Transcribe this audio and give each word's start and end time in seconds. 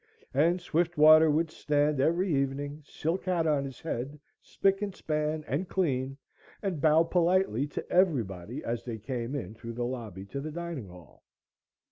And 0.33 0.59
Swiftwater 0.59 1.29
would 1.29 1.51
stand 1.51 1.99
every 1.99 2.33
evening, 2.35 2.81
silk 2.83 3.25
hat 3.25 3.45
on 3.45 3.63
his 3.65 3.79
head, 3.81 4.19
spick 4.41 4.81
and 4.81 4.95
span, 4.95 5.43
and 5.47 5.69
clean, 5.69 6.17
and 6.63 6.81
bow 6.81 7.03
politely 7.03 7.67
to 7.67 7.87
everybody 7.87 8.63
as 8.63 8.83
they 8.83 8.97
came 8.97 9.35
in 9.35 9.53
through 9.53 9.73
the 9.73 9.85
lobby 9.85 10.25
to 10.25 10.41
the 10.41 10.51
dining 10.51 10.87
hall. 10.87 11.21